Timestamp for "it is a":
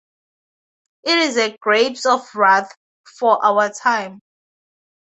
1.03-1.55